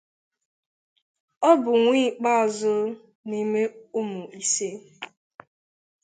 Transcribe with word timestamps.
Ọ 1.49 1.51
bụ 1.61 1.71
nwa 1.81 1.95
ikpeazụ 2.07 2.73
n'ime 3.27 3.61
ụmụ 3.99 4.21
ise. 4.41 4.67